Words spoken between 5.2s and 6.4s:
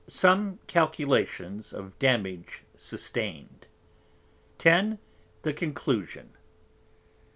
The Conclusion.